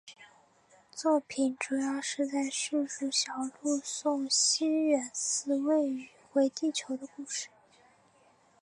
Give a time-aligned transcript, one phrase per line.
[0.89, 7.49] 作品主要是在叙述小路送西远寺未宇回地球的故事。